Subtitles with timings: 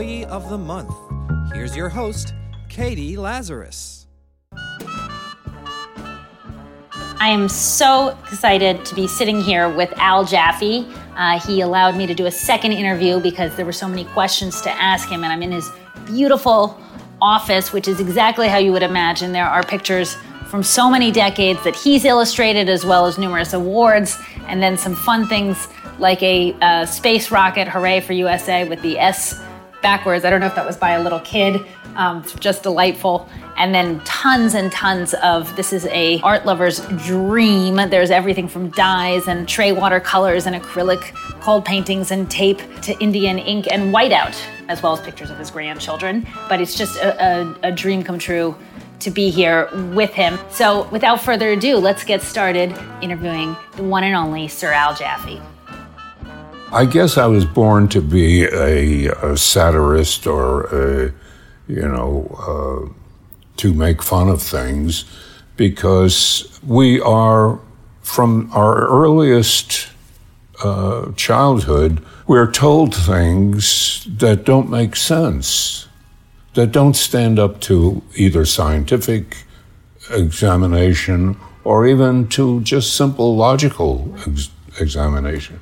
[0.00, 0.94] Employee of the Month.
[1.52, 2.32] Here's your host,
[2.70, 4.06] Katie Lazarus.
[7.20, 10.88] I am so excited to be sitting here with Al Jaffee.
[11.16, 14.62] Uh, he allowed me to do a second interview because there were so many questions
[14.62, 15.70] to ask him, and I'm in his
[16.06, 16.80] beautiful
[17.20, 19.32] office, which is exactly how you would imagine.
[19.32, 24.16] There are pictures from so many decades that he's illustrated, as well as numerous awards,
[24.48, 28.98] and then some fun things like a uh, space rocket, hooray for USA, with the
[28.98, 29.38] S
[29.82, 30.24] backwards.
[30.24, 31.64] I don't know if that was by a little kid.
[31.96, 33.28] Um, just delightful.
[33.56, 37.76] And then tons and tons of this is a art lover's dream.
[37.76, 43.38] There's everything from dyes and tray watercolors and acrylic cold paintings and tape to Indian
[43.38, 46.26] ink and whiteout, as well as pictures of his grandchildren.
[46.48, 48.56] But it's just a, a, a dream come true
[49.00, 50.38] to be here with him.
[50.50, 55.40] So without further ado, let's get started interviewing the one and only Sir Al Jaffee.
[56.72, 61.12] I guess I was born to be a, a satirist or, a,
[61.66, 62.92] you know, uh,
[63.56, 65.04] to make fun of things
[65.56, 67.58] because we are,
[68.02, 69.88] from our earliest
[70.62, 75.88] uh, childhood, we're told things that don't make sense,
[76.54, 79.38] that don't stand up to either scientific
[80.08, 85.58] examination or even to just simple logical ex- examination.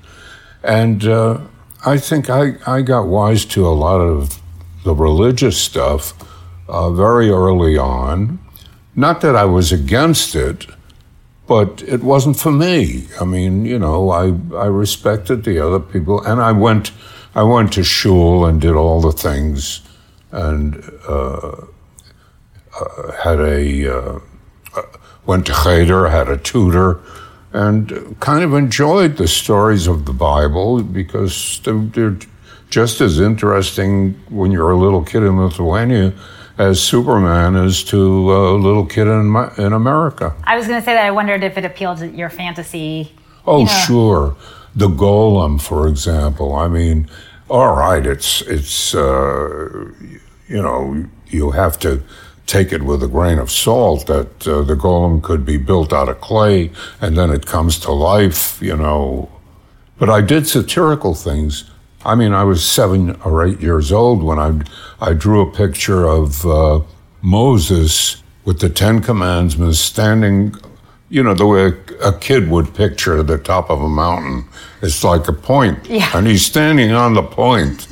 [0.63, 1.41] And uh,
[1.85, 4.41] I think I, I got wise to a lot of
[4.85, 6.15] the religious stuff
[6.69, 8.39] uh, very early on.
[8.95, 10.67] Not that I was against it,
[11.47, 13.07] but it wasn't for me.
[13.21, 16.93] I mean, you know, I, I respected the other people, and I went
[17.35, 19.81] I went to shul and did all the things,
[20.33, 21.67] and uh,
[22.81, 24.19] uh had a uh,
[25.25, 27.01] went to cheder, had a tutor,
[27.53, 32.17] and kind of enjoyed the stories of the Bible because they're,
[32.71, 36.13] just as interesting when you're a little kid in Lithuania
[36.59, 40.35] as Superman is to a little kid in, in America.
[40.45, 43.13] I was going to say that I wondered if it appealed to your fantasy.
[43.47, 43.71] Oh, you know.
[43.71, 44.37] sure.
[44.75, 46.55] The Golem, for example.
[46.55, 47.09] I mean,
[47.49, 49.91] all right, it's it's uh,
[50.47, 52.03] you know you have to
[52.49, 56.09] take it with a grain of salt that uh, the golem could be built out
[56.09, 56.71] of clay
[57.01, 59.31] and then it comes to life, you know.
[59.99, 61.71] But I did satirical things.
[62.05, 64.61] I mean, I was seven or eight years old when I,
[64.99, 66.81] I drew a picture of uh,
[67.21, 70.55] Moses with the Ten Commandments standing,
[71.11, 71.73] you know, the way
[72.03, 74.49] a kid would picture the top of a mountain.
[74.81, 75.87] It's like a point.
[75.87, 76.11] Yeah.
[76.15, 77.89] And he's standing on the point.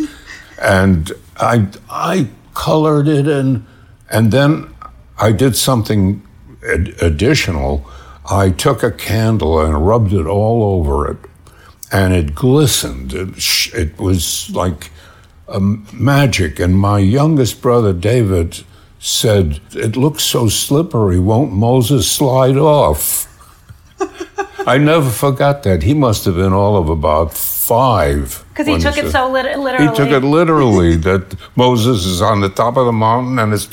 [0.63, 3.67] and I, I colored it and
[4.11, 4.75] and then
[5.19, 6.23] I did something
[6.69, 7.89] ad- additional.
[8.31, 11.19] I took a candle and rubbed it all over it,
[11.93, 13.13] and it glistened.
[13.15, 14.91] It, sh- it was like
[15.49, 16.59] um, magic.
[16.59, 18.65] And my youngest brother, David,
[18.99, 21.19] said, It looks so slippery.
[21.19, 23.25] Won't Moses slide off?
[24.67, 25.85] I never forgot that.
[25.85, 28.45] He must have been all of about five.
[28.51, 29.89] Because he took it so lit- literally.
[29.89, 33.69] He took it literally that Moses is on the top of the mountain, and it's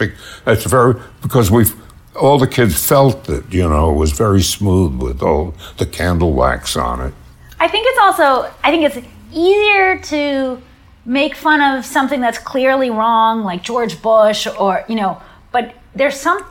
[0.47, 1.73] it's very because we've
[2.15, 6.33] all the kids felt that you know it was very smooth with all the candle
[6.33, 7.13] wax on it.
[7.59, 10.61] I think it's also I think it's easier to
[11.05, 15.21] make fun of something that's clearly wrong, like George Bush, or you know,
[15.51, 16.43] but there's some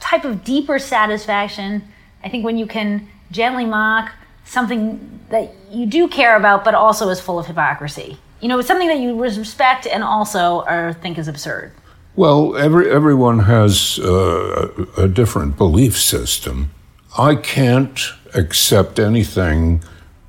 [0.00, 1.82] type of deeper satisfaction.
[2.24, 4.12] I think when you can gently mock
[4.50, 8.18] something that you do care about, but also is full of hypocrisy.
[8.40, 11.72] You know, it's something that you respect and also are, think is absurd.
[12.16, 16.72] Well, every, everyone has uh, a different belief system.
[17.16, 18.00] I can't
[18.34, 19.84] accept anything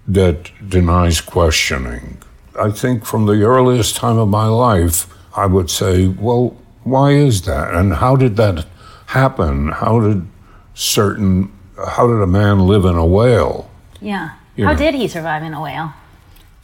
[0.08, 2.20] that denies questioning.
[2.60, 7.44] I think from the earliest time of my life, I would say, well, why is
[7.44, 7.74] that?
[7.74, 8.68] And how did that
[9.08, 9.70] happen?
[9.70, 10.28] How did
[10.76, 11.52] certain
[11.88, 13.71] how did a man live in a whale?
[14.02, 14.32] Yeah.
[14.56, 14.78] You how know.
[14.80, 15.94] did he survive in a whale?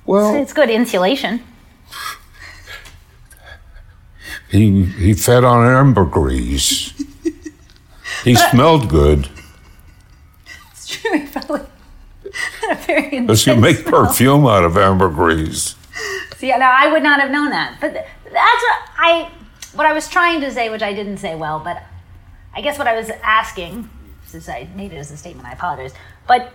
[0.05, 1.41] Well, it's, it's good insulation.
[4.49, 6.91] He he fed on ambergris.
[8.23, 9.29] he but smelled good.
[10.71, 11.19] It's true.
[11.19, 11.61] He probably
[12.61, 14.05] had a very Because you make smell.
[14.05, 15.75] perfume out of ambergris.
[16.37, 17.77] See, now I would not have known that.
[17.81, 19.31] But that's what I
[19.73, 21.59] what I was trying to say, which I didn't say well.
[21.59, 21.83] But
[22.55, 23.89] I guess what I was asking
[24.25, 25.93] since I made it as a statement, I apologize.
[26.27, 26.53] But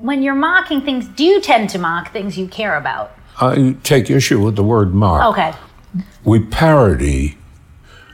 [0.00, 3.12] when you're mocking things, do you tend to mock things you care about?
[3.40, 5.32] I take issue with the word mock.
[5.32, 5.54] Okay.
[6.24, 7.36] We parody.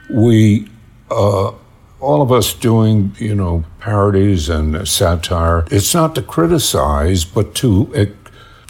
[0.09, 0.69] We,
[1.09, 1.51] uh,
[1.99, 5.65] all of us doing, you know, parodies and satire.
[5.71, 8.13] It's not to criticize, but to,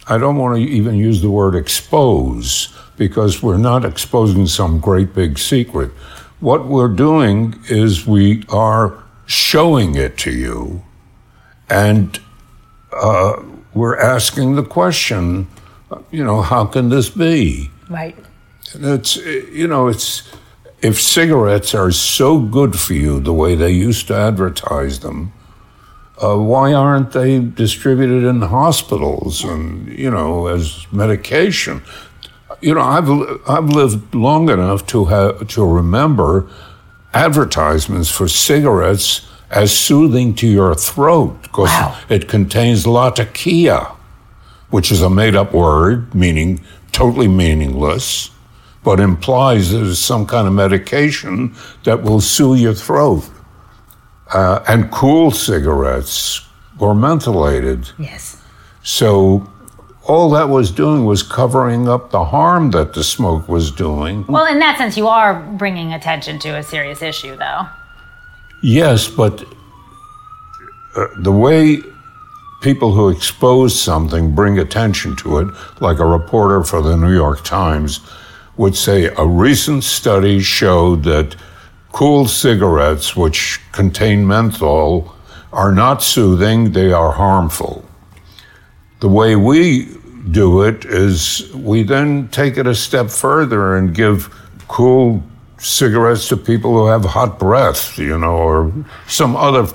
[0.07, 5.15] I don't want to even use the word expose, because we're not exposing some great
[5.15, 5.89] big secret.
[6.39, 10.83] What we're doing is we are showing it to you,
[11.69, 12.19] and
[12.95, 13.43] uh,
[13.73, 15.47] we're asking the question,
[16.11, 17.69] you know, how can this be?
[17.89, 18.17] Right.
[18.73, 20.31] And It's you know, it's
[20.81, 25.31] if cigarettes are so good for you the way they used to advertise them,
[26.21, 31.81] uh, why aren't they distributed in hospitals and you know as medication?
[32.61, 33.09] You know, I've
[33.47, 36.47] I've lived long enough to have to remember
[37.13, 41.95] advertisements for cigarettes as soothing to your throat because Wow.
[42.09, 43.87] it contains latakia,
[44.69, 46.59] which is a made-up word meaning
[46.91, 48.31] totally meaningless,
[48.83, 51.53] but implies there's some kind of medication
[51.83, 53.29] that will soothe your throat.
[54.33, 56.41] Uh, and cool cigarettes
[56.79, 57.91] were mentholated.
[57.99, 58.41] Yes.
[58.81, 59.47] So
[60.05, 64.25] all that was doing was covering up the harm that the smoke was doing.
[64.27, 67.67] Well, in that sense, you are bringing attention to a serious issue, though.
[68.63, 69.43] Yes, but
[70.95, 71.81] uh, the way
[72.61, 75.47] people who expose something bring attention to it,
[75.81, 77.99] like a reporter for the New York Times
[78.55, 81.35] would say a recent study showed that
[81.91, 85.13] cool cigarettes, which contain menthol,
[85.51, 87.83] are not soothing, they are harmful.
[89.01, 89.89] The way we
[90.31, 94.33] do it is we then take it a step further and give
[94.69, 95.21] cool
[95.63, 98.73] cigarettes to people who have hot breath, you know, or
[99.07, 99.67] some other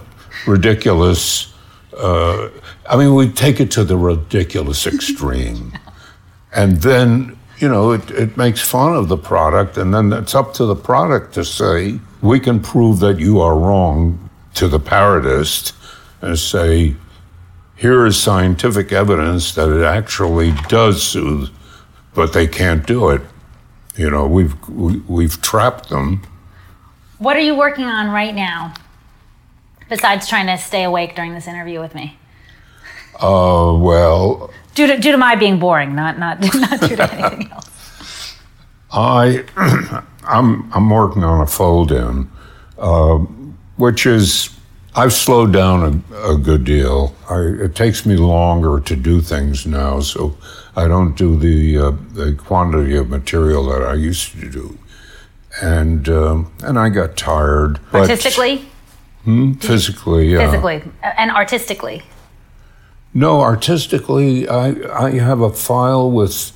[0.46, 1.52] ridiculous.
[1.96, 2.50] Uh,
[2.88, 5.72] I mean, we take it to the ridiculous extreme.
[6.52, 10.54] and then, you know, it, it makes fun of the product, and then it's up
[10.54, 15.72] to the product to say, we can prove that you are wrong to the parodist
[16.20, 16.94] and say,
[17.76, 21.48] here is scientific evidence that it actually does soothe,
[22.12, 23.22] but they can't do it.
[23.98, 26.22] You know, we've we, we've trapped them.
[27.18, 28.72] What are you working on right now?
[29.88, 32.16] Besides trying to stay awake during this interview with me,
[33.18, 37.50] Uh, well, due to due to my being boring, not not not due to anything
[37.52, 38.36] else.
[38.92, 39.44] I
[40.24, 42.30] I'm I'm working on a fold-in,
[42.78, 43.16] uh,
[43.76, 44.50] which is
[44.94, 47.14] I've slowed down a, a good deal.
[47.30, 50.36] I, it takes me longer to do things now, so
[50.76, 54.78] I don't do the uh, the quantity of material that I used to do,
[55.62, 57.78] and um, and I got tired.
[57.92, 58.64] but- Artistically,
[59.60, 60.46] physically, yeah.
[60.50, 62.02] physically, and artistically.
[63.14, 64.68] No, artistically, I,
[65.06, 66.52] I have a file with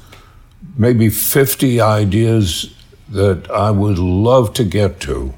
[0.77, 2.75] maybe 50 ideas
[3.09, 5.33] that I would love to get to.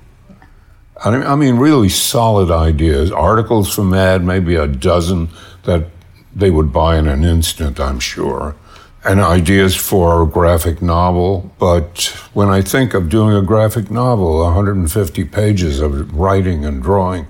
[1.03, 3.11] I mean, really solid ideas.
[3.11, 5.29] Articles for Mad, maybe a dozen
[5.65, 5.87] that
[6.35, 8.57] they would buy in an instant, I'm sure.
[9.05, 11.53] And ideas for a graphic novel.
[11.59, 17.27] But when I think of doing a graphic novel, 150 pages of writing and drawing,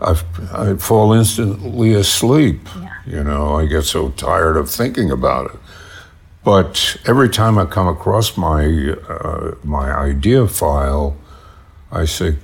[0.00, 0.20] I,
[0.52, 2.68] I fall instantly asleep.
[3.06, 5.60] You know, I get so tired of thinking about it.
[6.44, 11.16] But every time I come across my uh, my idea file,
[11.92, 12.36] I say,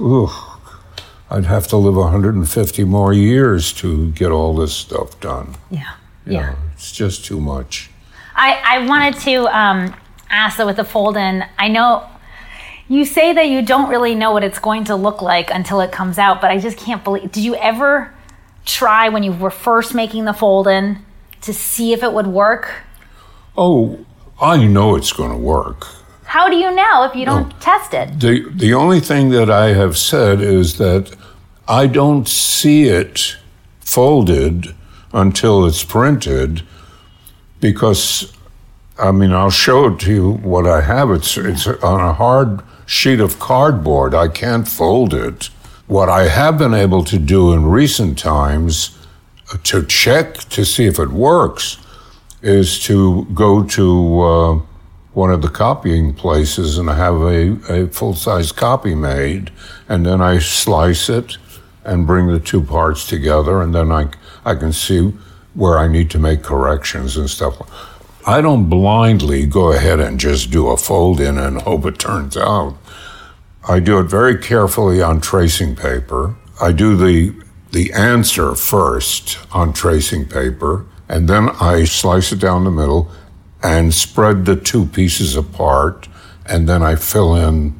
[0.00, 0.30] "Phew,
[1.30, 5.56] I'd have to live 150 more years to get all this stuff done.
[5.70, 5.90] Yeah.
[6.26, 6.40] You Yeah.
[6.50, 7.90] know, it's just too much.
[8.34, 9.94] I, I wanted to um,
[10.30, 12.04] ask though with the fold in, I know
[12.88, 15.92] you say that you don't really know what it's going to look like until it
[15.92, 17.30] comes out, but I just can't believe.
[17.30, 18.12] Did you ever
[18.64, 20.98] try when you were first making the fold in
[21.42, 22.72] to see if it would work?
[23.56, 24.04] Oh,
[24.40, 25.86] I know it's going to work.
[26.30, 28.20] How do you know if you don't test it?
[28.20, 31.16] The the only thing that I have said is that
[31.66, 33.36] I don't see it
[33.80, 34.72] folded
[35.12, 36.62] until it's printed
[37.58, 38.32] because
[38.96, 41.10] I mean I'll show it to you what I have.
[41.10, 44.14] It's it's on a hard sheet of cardboard.
[44.14, 45.50] I can't fold it.
[45.88, 48.96] What I have been able to do in recent times
[49.52, 51.78] uh, to check to see if it works
[52.40, 54.60] is to go to uh,
[55.12, 59.50] one of the copying places and I have a, a full size copy made,
[59.88, 61.36] and then I slice it
[61.84, 64.08] and bring the two parts together, and then I,
[64.44, 65.12] I can see
[65.54, 67.56] where I need to make corrections and stuff.
[68.26, 72.36] I don't blindly go ahead and just do a fold in and hope it turns
[72.36, 72.76] out.
[73.68, 76.36] I do it very carefully on tracing paper.
[76.60, 77.34] I do the
[77.72, 83.10] the answer first on tracing paper, and then I slice it down the middle
[83.62, 86.08] and spread the two pieces apart,
[86.46, 87.74] and then I fill in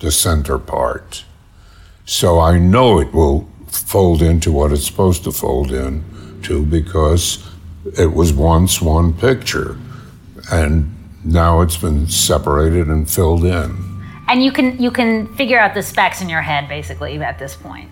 [0.00, 1.24] the center part.
[2.04, 6.02] So I know it will fold into what it's supposed to fold in
[6.42, 7.46] to because
[7.98, 9.78] it was once one picture.
[10.50, 10.94] And
[11.24, 13.84] now it's been separated and filled in.
[14.28, 17.56] And you can you can figure out the specs in your head basically at this
[17.56, 17.90] point.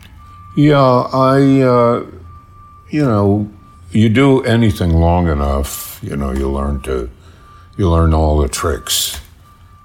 [0.57, 2.07] Yeah, I, uh,
[2.88, 3.50] you know,
[3.90, 7.11] you do anything long enough, you know, you learn to,
[7.76, 9.21] you learn all the tricks,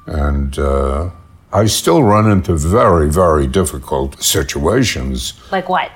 [0.05, 1.10] and uh,
[1.53, 5.33] I still run into very, very difficult situations.
[5.51, 5.91] Like what?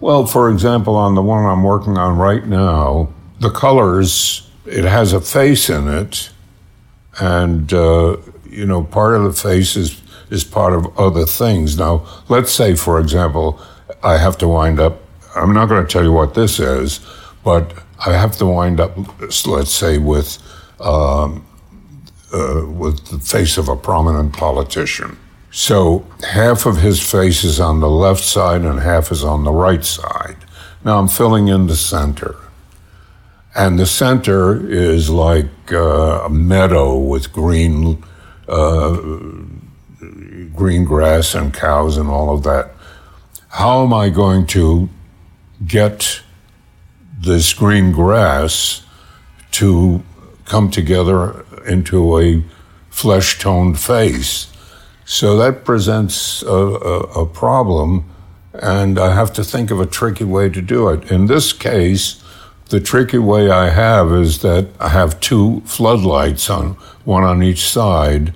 [0.00, 5.12] Well, for example, on the one I'm working on right now, the colors, it has
[5.12, 6.30] a face in it,
[7.18, 8.16] and uh,
[8.48, 11.76] you know, part of the face is is part of other things.
[11.76, 13.60] Now, let's say, for example,
[14.02, 15.00] I have to wind up.
[15.34, 17.00] I'm not going to tell you what this is,
[17.44, 17.72] but
[18.06, 18.96] I have to wind up,
[19.46, 20.38] let's say, with
[20.80, 21.46] um,
[22.32, 25.18] uh, with the face of a prominent politician.
[25.50, 29.52] So half of his face is on the left side and half is on the
[29.52, 30.36] right side.
[30.84, 32.36] Now I'm filling in the center.
[33.54, 38.04] And the center is like uh, a meadow with green,
[38.48, 38.96] uh,
[40.54, 42.70] green grass and cows and all of that.
[43.48, 44.88] How am I going to
[45.66, 46.22] get
[47.18, 48.86] this green grass
[49.52, 50.04] to
[50.50, 52.42] come together into a
[52.90, 54.52] flesh toned face?
[55.04, 58.04] So that presents a, a, a problem,
[58.52, 61.10] and I have to think of a tricky way to do it.
[61.10, 62.22] In this case,
[62.68, 67.68] the tricky way I have is that I have two floodlights on one on each
[67.68, 68.32] side,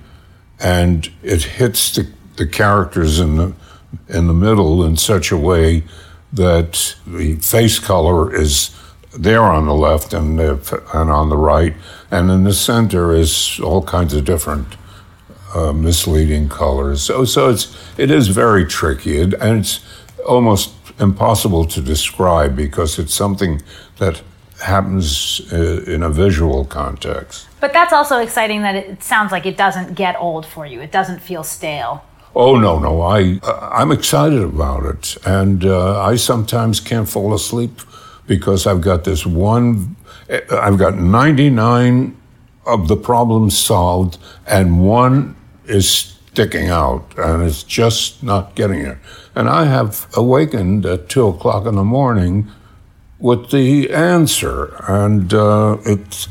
[0.59, 3.53] and it hits the, the characters in the
[4.09, 5.83] in the middle in such a way
[6.33, 8.75] that the face color is
[9.17, 11.73] there on the left and and on the right,
[12.11, 14.77] and in the center is all kinds of different
[15.55, 17.01] uh, misleading colors.
[17.01, 19.79] So so it's it is very tricky, and it's
[20.27, 23.61] almost impossible to describe because it's something
[23.97, 24.21] that
[24.63, 27.47] happens uh, in a visual context.
[27.59, 30.81] But that's also exciting that it sounds like it doesn't get old for you.
[30.81, 32.03] It doesn't feel stale.
[32.35, 37.33] Oh no, no, I uh, I'm excited about it, and uh, I sometimes can't fall
[37.33, 37.81] asleep
[38.27, 39.95] because I've got this one.
[40.29, 42.17] I've got 99
[42.65, 44.17] of the problems solved,
[44.47, 48.97] and one is sticking out, and it's just not getting it.
[49.35, 52.49] And I have awakened at two o'clock in the morning
[53.19, 56.27] with the answer, and uh, it's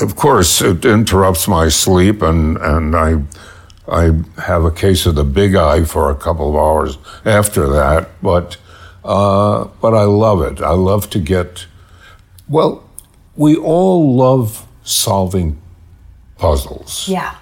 [0.00, 3.22] of course it interrupts my sleep, and and I.
[3.88, 8.10] I have a case of the big eye for a couple of hours after that,
[8.22, 8.56] but
[9.04, 10.62] uh, but I love it.
[10.62, 11.66] I love to get.
[12.48, 12.88] Well,
[13.36, 15.60] we all love solving
[16.36, 17.08] puzzles.
[17.08, 17.34] Yeah.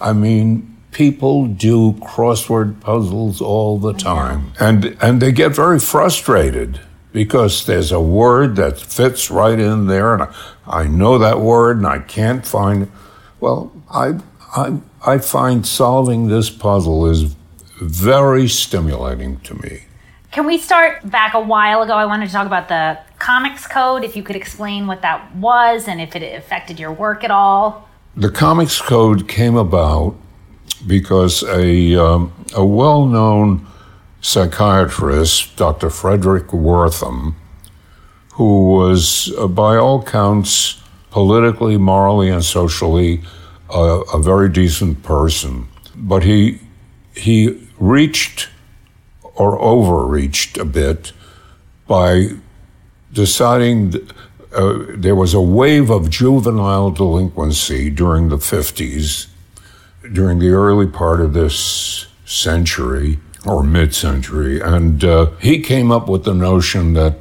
[0.00, 6.80] I mean, people do crossword puzzles all the time, and and they get very frustrated
[7.12, 10.34] because there's a word that fits right in there, and I,
[10.66, 12.84] I know that word, and I can't find.
[12.84, 12.88] it.
[13.40, 14.20] Well, I
[14.56, 17.34] I I find solving this puzzle is
[17.80, 19.82] very stimulating to me.
[20.32, 21.94] Can we start back a while ago?
[21.94, 24.04] I wanted to talk about the comics code.
[24.04, 27.88] If you could explain what that was and if it affected your work at all.
[28.14, 30.14] The Comics Code came about
[30.86, 33.66] because a, um, a well known
[34.20, 35.88] psychiatrist, Dr.
[35.88, 37.34] Fredric Wertham,
[38.34, 40.80] who was, uh, by all counts,
[41.10, 43.22] politically, morally, and socially
[43.74, 45.66] uh, a very decent person,
[45.96, 46.60] but he,
[47.16, 48.48] he reached
[49.34, 51.12] or overreached a bit
[51.88, 52.30] by
[53.16, 53.94] deciding
[54.54, 59.26] uh, there was a wave of juvenile delinquency during the 50s,
[60.12, 64.60] during the early part of this century or mid century.
[64.60, 67.14] And uh, he came up with the notion that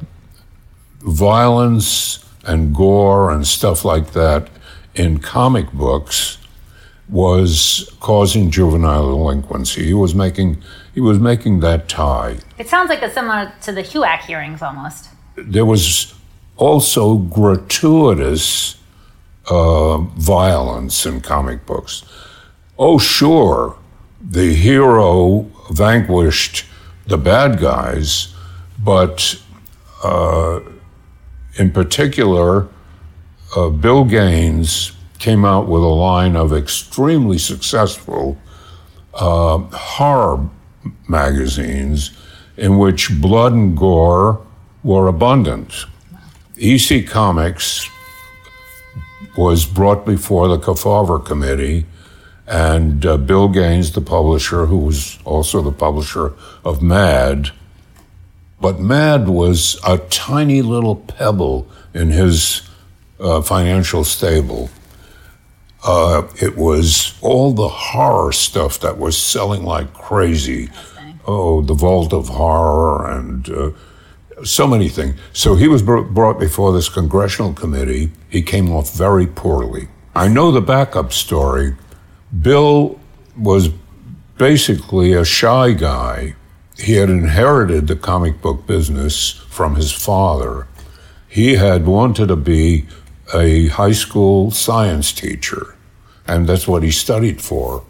[1.00, 4.50] violence and gore and stuff like that
[4.96, 6.38] in comic books
[7.08, 9.86] was causing juvenile delinquency.
[9.86, 10.62] He was making
[10.94, 12.38] he was making that tie.
[12.58, 15.10] It sounds like it's similar to the HUAC hearings almost.
[15.38, 16.14] There was
[16.58, 18.78] also gratuitous
[19.50, 22.04] uh, violence in comic books.
[22.78, 23.78] Oh, sure,
[24.22, 26.66] the hero vanquished
[27.08, 28.34] the bad guys,
[28.84, 29.40] but
[30.04, 30.62] uh,
[31.58, 32.68] in particular,
[33.56, 38.38] uh, Bill Gaines came out with a line of extremely successful
[39.14, 40.50] uh, horror
[41.08, 42.12] magazines
[42.58, 44.45] in which blood and gore
[44.86, 45.86] were abundant.
[46.62, 47.90] EC Comics
[49.36, 51.86] was brought before the Kefauver Committee,
[52.46, 57.50] and uh, Bill Gaines, the publisher, who was also the publisher of Mad,
[58.62, 62.62] but Mad was a tiny little pebble in his
[63.20, 64.70] uh, financial stable.
[65.84, 70.70] Uh, it was all the horror stuff that was selling like crazy.
[71.28, 73.72] Oh, the Vault of Horror and uh,
[74.44, 75.20] so many things.
[75.34, 78.12] So he was brought before this congressional committee.
[78.30, 79.88] He came off very poorly.
[80.16, 81.76] I know the backup story.
[82.42, 83.00] Bill
[83.38, 83.70] was
[84.38, 86.36] basically a shy guy.
[86.78, 90.68] He had inherited the comic book business from his father.
[91.28, 92.86] He had wanted to be
[93.34, 95.76] a high school science teacher,
[96.28, 97.84] and that's what he studied for.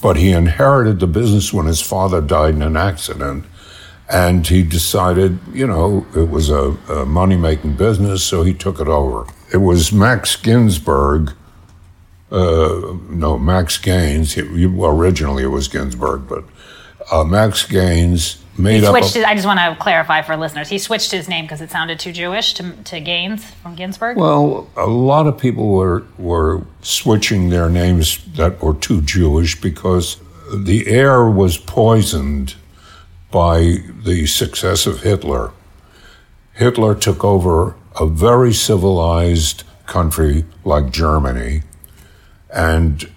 [0.00, 3.44] But he inherited the business when his father died in an accident,
[4.10, 8.80] and he decided, you know, it was a, a money making business, so he took
[8.80, 9.26] it over.
[9.52, 11.32] It was Max Ginsburg.
[12.30, 14.34] uh, no, Max Gaines.
[14.34, 16.44] He, originally it was Ginsburg, but
[17.10, 18.92] uh, Max Gaines made He up.
[18.92, 19.14] switched.
[19.16, 20.68] a- his, I just want to clarify for listeners.
[20.68, 24.16] He switched his name because it sounded too Jewish to, to Gaines from Ginsburg.
[24.18, 30.18] Well, a lot of people were were switching their names that were too Jewish because
[30.54, 32.54] the air was poisoned
[33.30, 35.52] by the success of Hitler.
[36.54, 41.62] Hitler took over a very civilized country like Germany,
[42.52, 43.10] and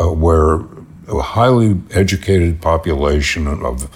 [0.00, 0.60] uh, where
[1.08, 3.88] a highly educated population of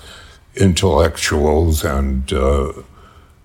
[0.56, 2.72] intellectuals and uh,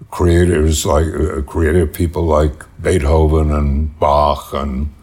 [0.10, 4.94] creators like uh, creative people like Beethoven and Bach and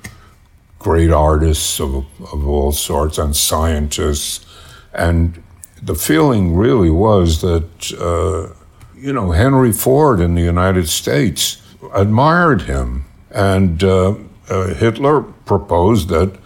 [0.79, 4.45] great artists of, of all sorts and scientists.
[4.93, 5.43] And
[5.85, 8.55] the feeling really was that, uh,
[8.97, 11.61] you know, Henry Ford in the United States
[11.95, 13.05] admired him.
[13.31, 14.15] And uh,
[14.49, 16.39] uh, Hitler proposed that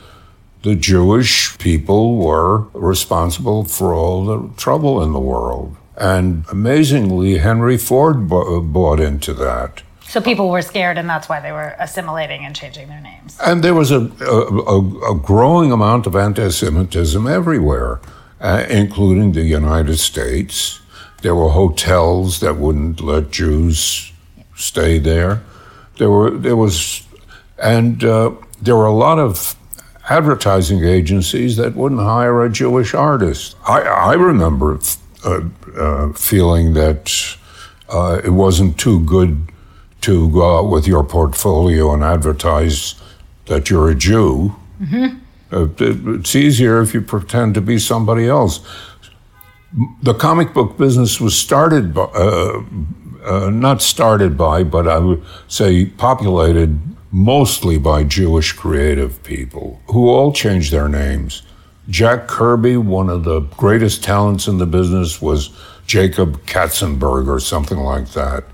[0.62, 5.76] the Jewish people were responsible for all the trouble in the world.
[5.96, 9.82] And amazingly, Henry Ford bo- bought into that.
[10.08, 13.36] so people were scared, and that's why they were assimilating and changing their names.
[13.44, 18.00] And there was a, a, a, a growing amount of anti Semitism everywhere,
[18.40, 20.80] uh, including the United States.
[21.22, 24.12] There were hotels that wouldn't let Jews
[24.54, 25.42] stay there.
[25.98, 27.02] There were there was,
[27.62, 28.30] and uh,
[28.62, 29.56] there were a lot of
[30.10, 33.56] advertising agencies that wouldn't hire a Jewish artist.
[33.66, 34.78] I, I remember
[35.24, 35.40] uh,
[35.76, 37.12] uh, feeling that
[37.88, 39.50] uh, it wasn't too good
[40.02, 42.94] to go out with your portfolio and advertise
[43.46, 44.54] that you're a Jew.
[44.80, 45.12] It-
[45.50, 48.60] it's easier if you pretend to be somebody else.
[50.02, 52.62] The comic book business was started by, uh,
[53.24, 56.78] uh, not started by, but I would say populated
[57.10, 61.42] mostly by Jewish creative people who all changed their names.
[61.88, 65.50] Jack Kirby, one of the greatest talents in the business, was
[65.86, 68.44] Jacob Katzenberg or something like that.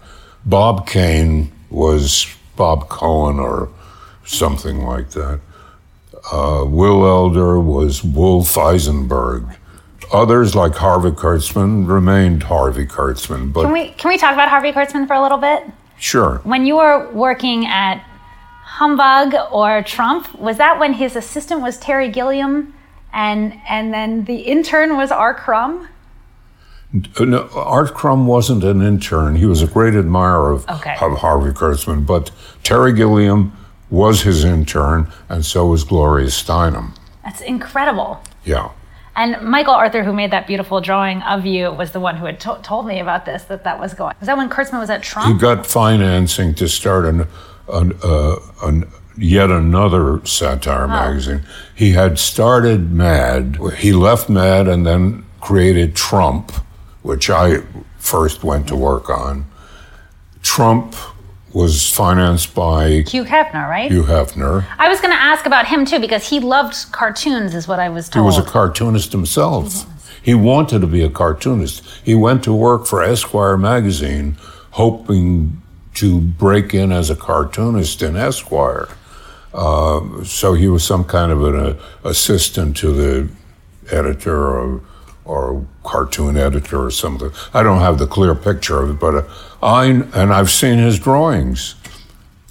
[0.46, 3.70] Bob Kane was Bob Cohen or
[4.24, 5.40] something like that.
[6.32, 9.44] Uh, Will Elder was Wolf Eisenberg.
[10.12, 13.52] Others, like Harvey Kurtzman, remained Harvey Kurtzman.
[13.52, 15.64] But Can we can we talk about Harvey Kurtzman for a little bit?
[15.98, 18.04] sure, When you were working at
[18.64, 22.74] Humbug or Trump, was that when his assistant was Terry Gilliam,
[23.12, 25.34] and and then the intern was R.
[25.34, 25.88] Crumb?
[27.18, 27.88] No, R.
[27.88, 29.36] Crumb wasn't an intern.
[29.36, 30.96] He was a great admirer of, Okay.
[31.00, 32.30] of Harvey Kurtzman, but
[32.62, 33.52] Terry Gilliam
[33.94, 36.90] was his intern, and so was Gloria Steinem.
[37.24, 38.20] That's incredible.
[38.44, 38.70] Yeah.
[39.16, 42.40] And Michael Arthur, who made that beautiful drawing of you, was the one who had
[42.40, 43.44] to- told me about this.
[43.44, 44.14] That that was going.
[44.18, 45.32] Was that when Kurtzman was at Trump?
[45.32, 47.26] He got financing to start an,
[47.72, 51.42] an, uh, an yet another satire magazine.
[51.74, 53.58] He had started Mad.
[53.78, 56.50] He left Mad and then created Trump,
[57.02, 57.58] which I
[57.98, 59.46] first went to work on.
[60.42, 60.96] Trump
[61.54, 63.90] was financed by Hugh Hefner, right?
[63.90, 64.66] Hugh Hefner.
[64.76, 67.88] I was going to ask about him too because he loved cartoons, is what I
[67.88, 68.24] was told.
[68.24, 69.86] He was a cartoonist himself.
[70.20, 71.84] He wanted to be a cartoonist.
[72.02, 74.36] He went to work for Esquire magazine,
[74.72, 75.62] hoping
[75.94, 78.88] to break in as a cartoonist in Esquire.
[79.52, 83.28] Uh, so he was some kind of an uh, assistant to the
[83.92, 84.80] editor or,
[85.24, 87.30] or cartoon editor or something.
[87.52, 89.24] I don't have the clear picture of it, but uh,
[89.62, 91.74] I and I've seen his drawings.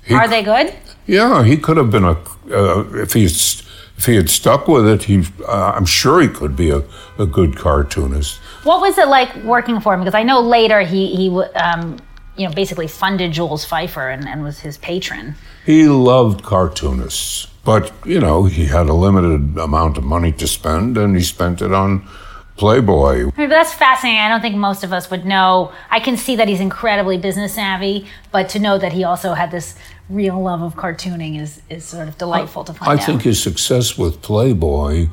[0.03, 0.73] He Are they good?
[1.05, 2.17] yeah, he could have been a
[2.51, 3.61] uh, if he's
[3.97, 5.03] if he had stuck with it.
[5.03, 6.83] He, uh, I'm sure he could be a,
[7.17, 8.37] a good cartoonist.
[8.63, 10.01] What was it like working for him?
[10.01, 11.99] Because I know later he he um,
[12.35, 15.35] you know basically funded Jules Feiffer and, and was his patron.
[15.65, 20.97] He loved cartoonists, but you know he had a limited amount of money to spend,
[20.97, 22.07] and he spent it on
[22.55, 23.31] Playboy.
[23.35, 24.19] I mean, that's fascinating.
[24.19, 25.71] I don't think most of us would know.
[25.89, 29.49] I can see that he's incredibly business savvy, but to know that he also had
[29.49, 29.75] this
[30.09, 32.99] real love of cartooning is is sort of delightful to find I out.
[33.01, 35.07] I think his success with Playboy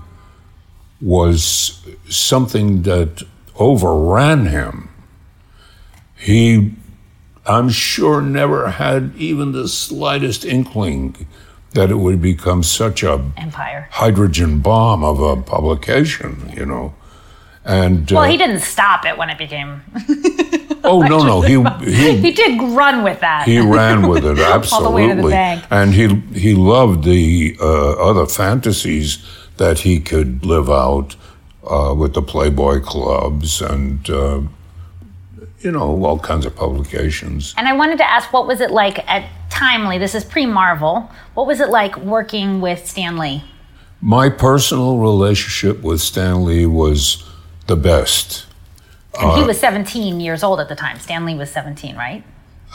[1.01, 3.23] was something that
[3.57, 4.91] overran him.
[6.17, 6.75] He,
[7.47, 11.27] I'm sure, never had even the slightest inkling
[11.73, 13.89] that it would become such a Empire.
[13.93, 16.95] hydrogen bomb of a publication, you know.
[17.65, 19.83] And Well, uh, he didn't stop it when it became.
[20.85, 23.47] oh no, no, he he he did run with that.
[23.47, 24.39] he ran with it
[24.73, 25.65] All the way to the absolutely, bank.
[25.71, 26.07] and he
[26.39, 29.25] he loved the uh, other fantasies
[29.59, 31.17] that he could live out
[31.71, 34.41] uh, with the Playboy clubs and uh,
[35.61, 37.55] you know all kinds of publications.
[37.59, 39.99] And I wanted to ask, what was it like at Timely?
[39.99, 41.11] This is pre Marvel.
[41.35, 43.45] What was it like working with Stan Lee?
[44.01, 47.30] My personal relationship with Stan Lee was
[47.71, 48.47] the best.
[49.19, 50.99] And Uh, he was 17 years old at the time.
[50.99, 52.23] Stan Lee was 17, right?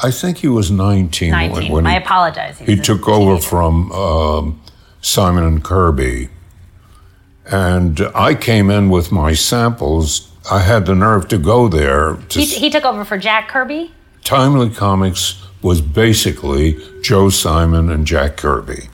[0.02, 1.52] I think he was 19, 19.
[1.56, 2.60] when, when I he, apologize.
[2.60, 4.62] he a took over from um,
[5.02, 6.30] Simon and Kirby.
[7.46, 10.32] And I came in with my samples.
[10.52, 12.16] I had the nerve to go there.
[12.16, 13.92] To He, he took over for Jack Kirby.
[14.24, 18.90] Timely Comics was basically Joe Simon and Jack Kirby.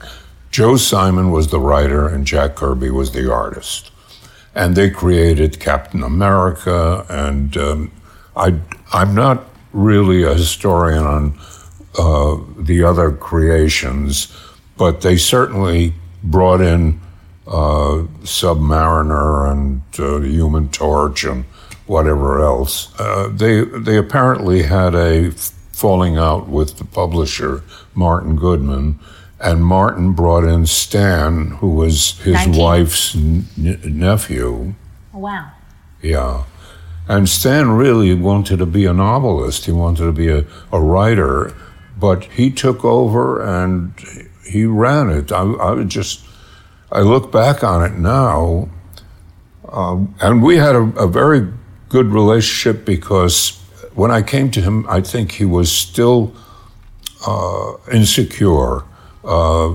[0.50, 3.91] Joe Simon was the writer and Jack Kirby was the artist.
[4.54, 7.06] And they created Captain America.
[7.08, 7.92] And um,
[8.36, 8.58] I,
[8.92, 11.38] I'm not really a historian on
[11.98, 14.34] uh, the other creations,
[14.76, 17.00] but they certainly brought in
[17.46, 21.44] uh, Submariner and uh, Human Torch and
[21.86, 22.98] whatever else.
[22.98, 25.30] Uh, they they apparently had a
[25.72, 27.62] falling out with the publisher
[27.94, 28.98] Martin Goodman,
[29.42, 32.62] and Martin brought in Stan, who was his 19.
[32.62, 34.74] wife's n- nephew.
[35.14, 35.50] Oh, wow.
[36.00, 36.44] Yeah.
[37.08, 39.66] And Stan really wanted to be a novelist.
[39.66, 41.52] He wanted to be a, a writer,
[41.98, 43.92] but he took over and
[44.46, 45.32] he ran it.
[45.32, 46.24] I, I would just,
[46.92, 48.68] I look back on it now,
[49.68, 51.48] um, and we had a, a very
[51.88, 53.58] good relationship because
[53.94, 56.32] when I came to him, I think he was still
[57.26, 58.84] uh, insecure.
[59.24, 59.72] Uh,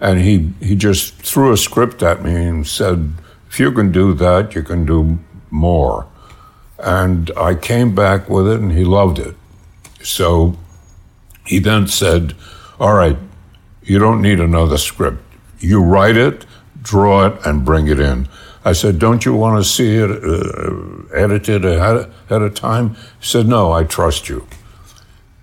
[0.00, 3.12] and he, he just threw a script at me and said,
[3.50, 5.18] if you can do that, you can do
[5.50, 6.06] more.
[6.78, 9.34] And I came back with it and he loved it.
[10.02, 10.56] So
[11.44, 12.34] he then said,
[12.78, 13.18] All right,
[13.82, 15.18] you don't need another script.
[15.58, 16.46] You write it,
[16.80, 18.28] draw it, and bring it in.
[18.64, 22.94] I said, Don't you want to see it uh, edited ahead, ahead of time?
[22.94, 24.46] He said, No, I trust you.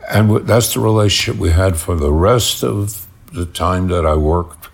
[0.10, 4.70] And that's the relationship we had for the rest of the time that I worked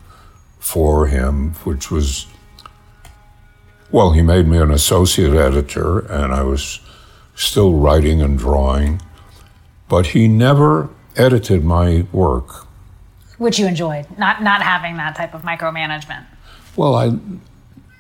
[0.60, 2.28] for him, which was
[3.92, 6.80] well, he made me an associate editor, and I was
[7.36, 9.00] still writing and drawing,
[9.88, 12.66] but he never edited my work.
[13.38, 16.26] Which you enjoyed, not not having that type of micromanagement.
[16.76, 17.10] Well, I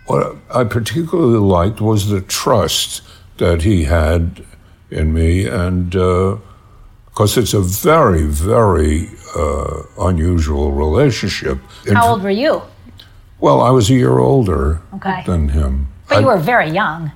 [0.08, 3.04] what I particularly liked was the trust
[3.38, 4.44] that he had
[4.90, 6.38] in me, and uh,
[7.14, 11.60] because it's a very, very uh, unusual relationship.
[11.86, 12.62] In- How old were you?
[13.40, 15.22] Well, I was a year older Okay.
[15.26, 15.88] than him.
[16.10, 17.12] But you were very young.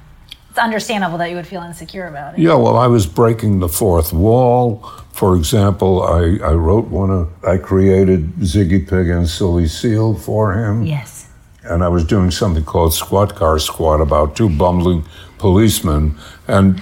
[0.49, 2.39] It's understandable that you would feel insecure about it.
[2.41, 4.83] Yeah, well, I was breaking the fourth wall.
[5.13, 10.53] For example, I, I wrote one of, I created Ziggy Pig and Silly Seal for
[10.53, 10.83] him.
[10.83, 11.27] Yes.
[11.63, 15.05] And I was doing something called Squat Car Squad about two bumbling
[15.39, 16.15] policemen.
[16.47, 16.81] And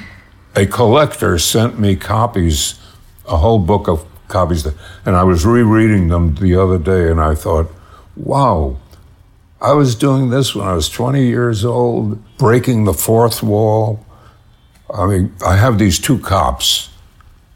[0.55, 2.75] a collector sent me copies,
[3.27, 4.63] a whole book of copies.
[4.63, 7.71] That, and I was rereading them the other day and I thought,
[8.15, 8.77] wow,
[9.61, 14.05] I was doing this when I was 20 years old, breaking the fourth wall.
[14.93, 16.89] I mean, I have these two cops,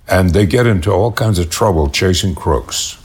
[0.08, 2.98] and they get into all kinds of trouble chasing crooks.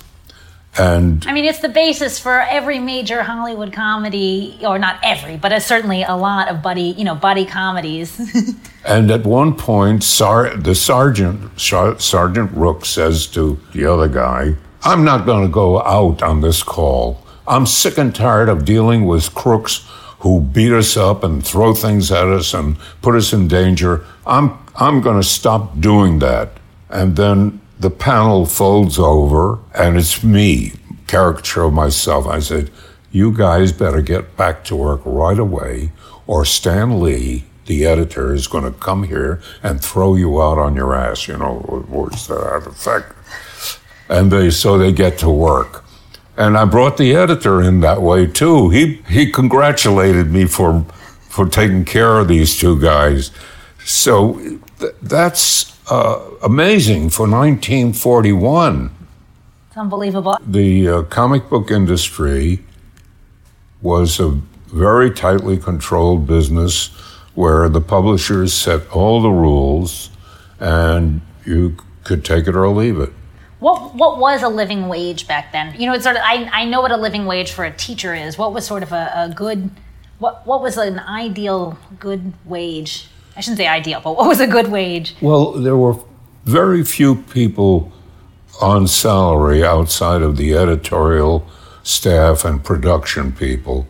[0.77, 5.57] And I mean, it's the basis for every major Hollywood comedy, or not every, but
[5.63, 8.19] certainly a lot of buddy, you know, buddy comedies.
[8.85, 14.57] and at one point, Sar- the sergeant, Sar- Sergeant Rook, says to the other guy,
[14.83, 17.25] "I'm not going to go out on this call.
[17.47, 19.87] I'm sick and tired of dealing with crooks
[20.21, 24.05] who beat us up and throw things at us and put us in danger.
[24.27, 26.51] I'm I'm going to stop doing that."
[26.91, 30.73] And then the panel folds over, and it's me,
[31.07, 32.27] caricature of myself.
[32.27, 32.71] I said,
[33.11, 35.93] "You guys better get back to work right away,
[36.27, 40.77] or Stan Lee." The editor is going to come here and throw you out on
[40.77, 43.15] your ass, you know, words to that effect.
[44.09, 45.85] And they, so they get to work.
[46.37, 48.71] And I brought the editor in that way too.
[48.71, 50.85] He he congratulated me for
[51.29, 53.31] for taking care of these two guys.
[53.85, 54.35] So
[54.81, 58.91] th- that's uh, amazing for 1941.
[59.69, 60.39] It's unbelievable.
[60.47, 62.61] The uh, comic book industry
[63.83, 66.89] was a very tightly controlled business
[67.35, 70.11] where the publishers set all the rules
[70.61, 73.13] and you could take it or leave it.
[73.61, 75.75] What what was a living wage back then?
[75.79, 78.15] You know, it's sort of I, I know what a living wage for a teacher
[78.15, 78.37] is.
[78.37, 79.71] What was sort of a, a good
[80.19, 83.09] what what was an ideal good wage?
[83.37, 85.15] I shouldn't say ideal, but what was a good wage?
[85.21, 85.97] Well, there were
[86.45, 87.93] very few people
[88.61, 91.47] on salary outside of the editorial
[91.83, 93.87] staff and production people.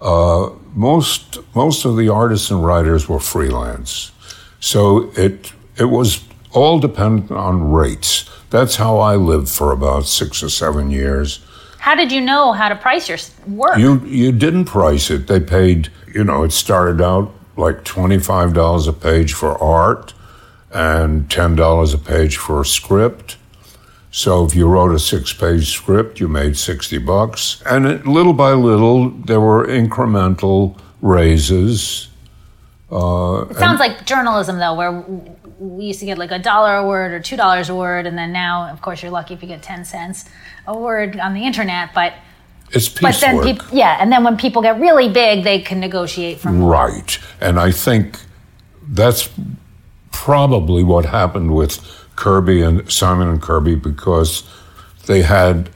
[0.00, 4.12] Uh, most most of the artists and writers were freelance,
[4.60, 8.28] so it it was all dependent on rates.
[8.50, 11.40] That's how I lived for about six or seven years.
[11.78, 13.78] How did you know how to price your work?
[13.78, 15.26] You you didn't price it.
[15.26, 15.90] They paid.
[16.12, 20.14] You know, it started out like twenty five dollars a page for art,
[20.72, 23.36] and ten dollars a page for a script.
[24.10, 28.32] So if you wrote a six page script, you made sixty bucks, and it, little
[28.32, 32.08] by little there were incremental raises.
[32.90, 35.04] it sounds like journalism though, where
[35.60, 38.18] we used to get like a dollar a word or two dollars a word, and
[38.18, 40.24] then now, of course, you're lucky if you get ten cents
[40.66, 41.94] a word on the internet.
[41.94, 42.14] But
[42.72, 46.38] It's but then people, yeah, and then when people get really big, they can negotiate
[46.38, 47.18] from Right.
[47.40, 48.20] And I think
[48.88, 49.28] that's
[50.12, 51.80] probably what happened with
[52.16, 54.48] Kirby and Simon and Kirby because
[55.06, 55.70] they had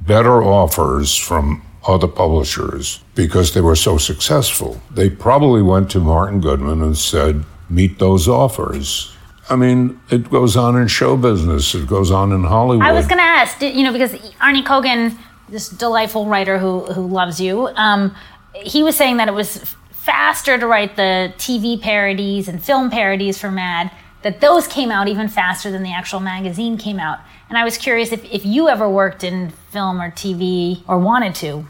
[0.00, 4.80] better offers from other publishers because they were so successful.
[4.90, 9.16] They probably went to Martin Goodman and said, meet those offers.
[9.48, 12.84] I mean, it goes on in show business, it goes on in Hollywood.
[12.84, 15.16] I was going to ask, you know, because Arnie Kogen,
[15.48, 18.14] this delightful writer who who loves you, um,
[18.54, 23.38] he was saying that it was faster to write the TV parodies and film parodies
[23.38, 23.90] for Mad.
[24.22, 27.20] That those came out even faster than the actual magazine came out.
[27.48, 31.34] And I was curious if, if you ever worked in film or TV or wanted
[31.36, 31.66] to,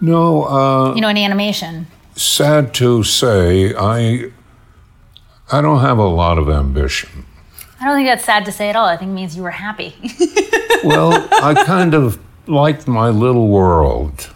[0.00, 1.86] no, uh, you know, in animation.
[2.16, 4.30] sad to say, I
[5.50, 7.26] I don't have a lot of ambition.
[7.78, 8.86] I don't think that's sad to say at all.
[8.86, 9.94] I think it means you were happy.
[10.84, 14.30] Well, I kind of liked my little world,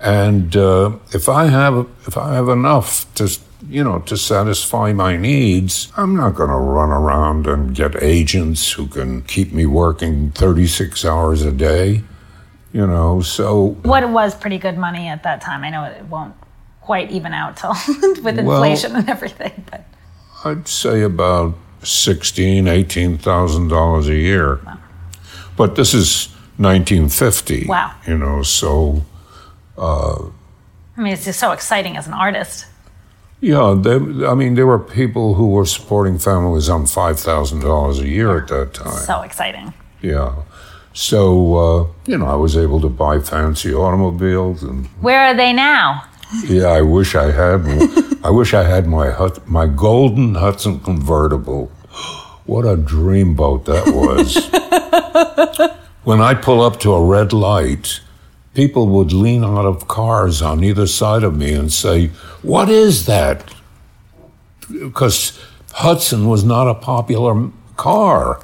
[0.00, 3.28] and uh, if I have if I have enough to
[3.68, 8.72] you know to satisfy my needs, I'm not going to run around and get agents
[8.72, 12.02] who can keep me working 36 hours a day.
[12.72, 15.62] You know, so what was pretty good money at that time.
[15.62, 16.34] I know it won't
[16.80, 17.70] quite even out till
[18.22, 19.84] with Well- inflation and everything, but
[20.44, 24.58] I'd say about sixteen, eighteen thousand dollars a year.
[25.56, 26.31] But this is
[26.62, 27.66] 1950.
[27.66, 27.92] Wow.
[28.06, 29.02] You know, so
[29.78, 32.66] I mean, it's just so exciting as an artist.
[33.40, 33.96] yeah, they,
[34.26, 38.38] I mean, there were people who were supporting families on five thousand dollars a year
[38.38, 39.04] at that time.
[39.06, 39.72] So exciting.
[40.00, 40.34] Yeah.
[40.94, 41.22] So
[41.64, 46.04] uh, you know, I was able to buy fancy automobiles, and Where are they now?
[46.44, 47.60] yeah, I wish I had.
[48.24, 51.70] I wish I had my Hud- my golden Hudson convertible.
[52.44, 54.28] What a dreamboat that was!
[56.04, 58.00] when I pull up to a red light,
[58.54, 62.10] people would lean out of cars on either side of me and say,
[62.42, 63.44] "What is that?"
[64.70, 65.38] Because
[65.72, 68.40] Hudson was not a popular car.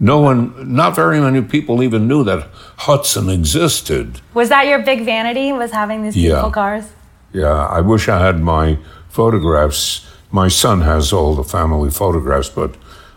[0.00, 4.20] No one, not very many people even knew that Hudson existed.
[4.32, 5.52] Was that your big vanity?
[5.52, 6.28] Was having these Yeah.
[6.28, 6.84] beautiful cars?
[7.32, 10.02] Yeah, I wish I had my photographs.
[10.30, 12.74] My son has all the family photographs, but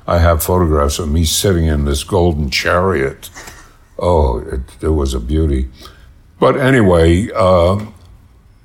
[0.08, 3.30] I have photographs of me sitting in this golden chariot.
[4.02, 5.70] Oh, it, it was a beauty.
[6.40, 7.86] But anyway, uh,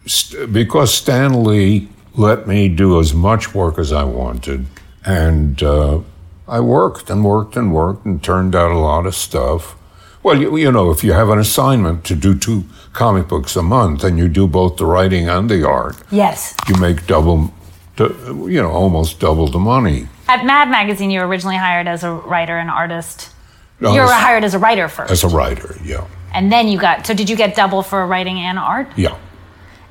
[0.06, 4.66] st- because Stan Lee let me do as much work as I wanted,
[5.04, 6.00] and uh,
[6.48, 9.76] I worked and worked and worked and turned out a lot of stuff.
[10.22, 13.62] Well, you, you know, if you have an assignment to do two comic books a
[13.62, 16.54] month and you do both the writing and the art, Yes.
[16.66, 17.52] you make double,
[17.98, 20.08] you know, almost double the money.
[20.28, 23.30] At Mad Magazine, you were originally hired as a writer and artist.
[23.80, 25.10] No, you were as- hired as a writer first.
[25.10, 26.06] As a writer, yeah.
[26.32, 28.88] and then you got, so did you get double for writing and art?
[28.96, 29.16] Yeah.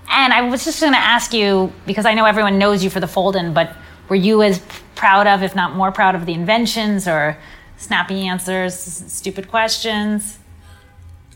[0.09, 2.99] And I was just going to ask you, because I know everyone knows you for
[2.99, 3.75] the fold-in, but
[4.09, 4.59] were you as
[4.95, 7.37] proud of, if not more proud of, the inventions or
[7.77, 10.37] snappy answers, stupid questions?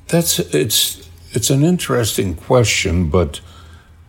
[0.08, 3.42] That's it's it's an interesting question, but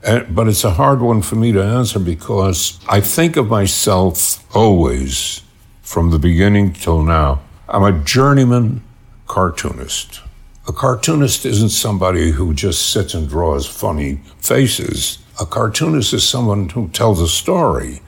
[0.04, 4.44] uh, but it's a hard one for me to answer because I think of myself
[4.56, 5.42] always
[5.82, 7.40] from the beginning till now.
[7.72, 8.82] I'm a journeyman
[9.28, 10.22] cartoonist.
[10.66, 15.18] A cartoonist isn't somebody who just sits and draws funny faces.
[15.40, 18.00] A cartoonist is someone who tells a story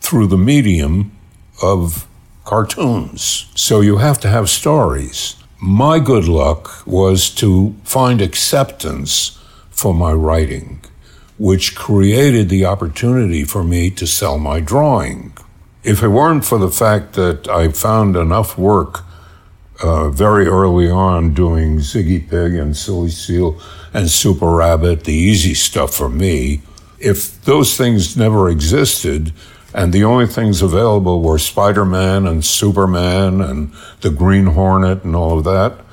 [0.00, 1.12] through the medium
[1.62, 2.06] of
[2.46, 3.44] cartoons.
[3.54, 5.36] So you have to have stories.
[5.60, 9.38] my good luck was to find acceptance
[9.70, 10.80] for my writing,
[11.38, 15.34] which created the opportunity for me to sell my drawing.
[15.84, 19.04] If it weren't for the fact that I found enough work
[19.82, 23.60] uh, very early on doing Ziggy Pig and Silly Seal
[23.92, 26.62] and Super Rabbit, the easy stuff for me,
[26.98, 29.32] if those things never existed,
[29.72, 35.16] and the only things available were Spider Man and Superman and the Green Hornet and
[35.16, 35.84] all of that.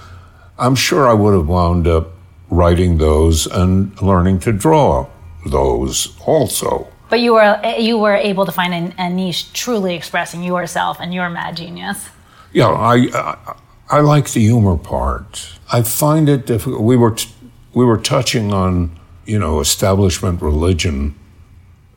[0.60, 2.12] I'm sure I would have wound up
[2.50, 5.08] writing those and learning to draw
[5.46, 6.88] those also.
[7.10, 11.14] But you were you were able to find a, a niche truly expressing yourself and
[11.14, 12.10] your mad genius.
[12.52, 13.56] Yeah, I, I
[13.90, 15.54] I like the humor part.
[15.72, 16.82] I find it difficult.
[16.82, 17.30] We were t-
[17.74, 21.16] we were touching on you know establishment religion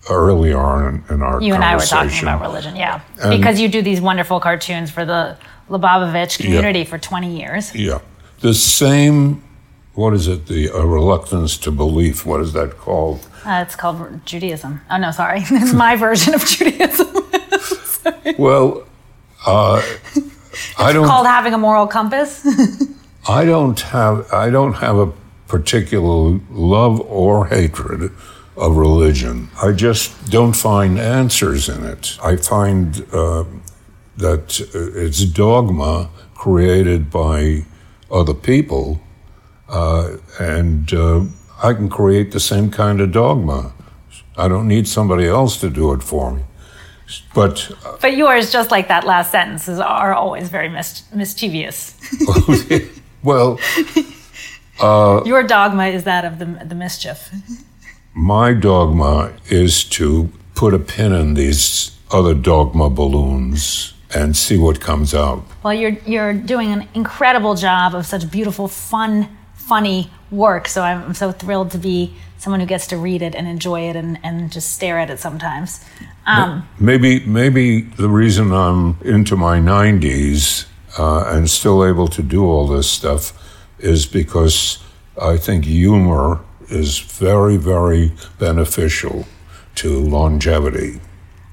[0.08, 3.60] early on in, in our You and I were talking about religion, yeah, And- because
[3.60, 5.36] you do these wonderful cartoons for the
[5.68, 7.72] Lubavitch community for 20 years.
[7.74, 7.98] Yeah.
[8.40, 9.42] The same,
[9.94, 13.20] what is it, the uh, reluctance to belief, what is that called?
[13.44, 14.80] Uh, it's called Judaism.
[14.90, 17.06] Oh no, sorry, it's my version of Judaism.
[18.38, 18.86] Well,
[19.46, 19.82] uh,
[20.78, 22.46] I don't, called having a moral compass.
[23.28, 25.12] I don't have, I don't have a
[25.46, 28.12] particular love or hatred
[28.56, 29.48] of religion.
[29.62, 32.18] I just don't find answers in it.
[32.22, 33.44] I find uh,
[34.16, 37.64] that uh, it's dogma created by
[38.10, 39.00] other people,
[39.68, 41.24] uh, and uh,
[41.62, 43.72] I can create the same kind of dogma.
[44.36, 46.42] I don't need somebody else to do it for me.
[47.34, 51.94] But uh, but yours, just like that last sentence, is, are always very mis- mischievous.
[52.28, 52.80] Oh,
[53.22, 53.58] well,
[54.80, 57.30] uh, Your dogma is that of the, the mischief.
[58.14, 64.80] my dogma is to put a pin in these other dogma balloons and see what
[64.80, 65.42] comes out.
[65.62, 70.66] Well, you're you're doing an incredible job of such beautiful, fun, funny work.
[70.68, 73.96] So I'm so thrilled to be someone who gets to read it and enjoy it
[73.96, 75.84] and, and just stare at it sometimes.
[76.26, 80.66] Um, Maybe, maybe the reason I'm into my 90s
[80.98, 83.32] uh, and still able to do all this stuff
[83.78, 84.82] is because
[85.20, 89.26] I think humor is very, very beneficial
[89.76, 91.00] to longevity.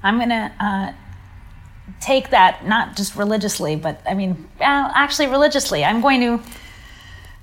[0.04, 0.94] I'm gonna uh,
[2.00, 5.84] take that not just religiously, but I mean, uh, actually religiously.
[5.84, 6.42] I'm going to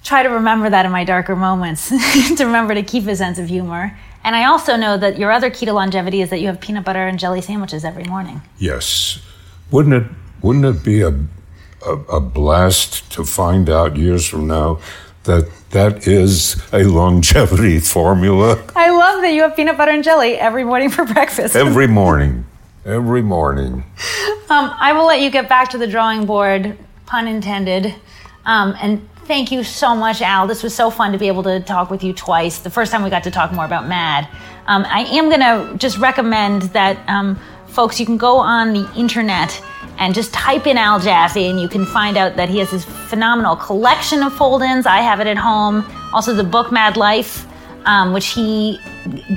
[0.04, 1.88] try to remember that in my darker moments,
[2.36, 3.98] to remember to keep a sense of humor.
[4.22, 6.84] And I also know that your other key to longevity is that you have peanut
[6.84, 8.42] butter and jelly sandwiches every morning.
[8.58, 9.20] Yes.
[9.70, 10.10] Wouldn't it,
[10.42, 11.08] wouldn't it be a,
[11.86, 14.78] a, a blast to find out years from now
[15.24, 18.62] that that is a longevity formula?
[18.76, 21.56] I love that you have peanut butter and jelly every morning for breakfast.
[21.56, 22.44] Every morning.
[22.84, 23.84] Every morning.
[24.50, 27.94] Um, I will let you get back to the drawing board, pun intended.
[28.44, 30.46] Um, and thank you so much, Al.
[30.46, 32.58] This was so fun to be able to talk with you twice.
[32.58, 34.28] The first time we got to talk more about MAD.
[34.66, 38.90] Um, I am going to just recommend that, um, folks, you can go on the
[38.94, 39.62] internet
[39.98, 42.84] and just type in Al Jaffee and you can find out that he has this
[42.84, 44.86] phenomenal collection of fold ins.
[44.86, 45.84] I have it at home.
[46.12, 47.46] Also, the book Mad Life.
[47.86, 48.80] Um, which he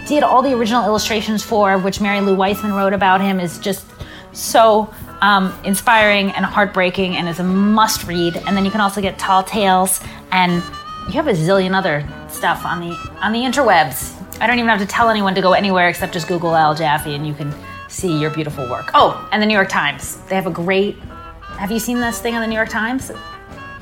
[0.08, 3.86] did all the original illustrations for, which Mary Lou Weisman wrote about him, is just
[4.32, 4.90] so
[5.22, 8.38] um, inspiring and heartbreaking and is a must read.
[8.38, 10.00] And then you can also get Tall Tales
[10.32, 10.62] and
[11.08, 14.14] you have a zillion other stuff on the on the interwebs.
[14.42, 17.16] I don't even have to tell anyone to go anywhere except just Google Al Jaffee
[17.16, 17.54] and you can
[17.88, 18.92] see your beautiful work.
[18.94, 20.18] Oh, and the New York Times.
[20.28, 20.98] They have a great.
[21.58, 23.12] Have you seen this thing on the New York Times?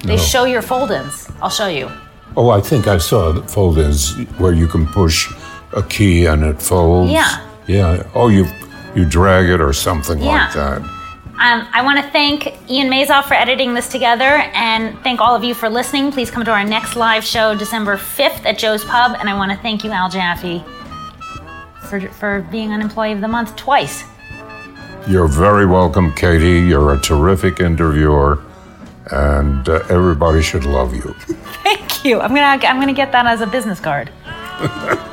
[0.04, 0.21] They No.
[0.21, 1.28] show your fold-ins.
[1.41, 1.89] I'll show you.
[2.38, 5.34] Oh, I think I saw the fold-ins where you can push
[5.74, 7.12] a key and it folds.
[7.12, 7.39] Yeah.
[7.67, 8.04] Yeah.
[8.13, 8.45] Oh, you
[8.95, 10.45] you drag it or something Yeah.
[10.45, 10.82] like that.
[11.38, 15.43] Um, I want to thank Ian Mazoff for editing this together and thank all of
[15.43, 16.13] you for listening.
[16.13, 19.17] Please come to our next live show December 5th at Joe's Pub.
[19.19, 20.63] And I want to thank you, Al Jaffee,
[21.90, 24.06] for, for being an Employee of the Month twice.
[25.10, 26.62] You're very welcome, Katie.
[26.62, 28.42] You're a terrific interviewer,
[29.12, 31.02] and uh, everybody should love you.
[31.63, 32.21] Thank you.
[32.21, 34.10] I'm gonna I'm gonna get that as a business card.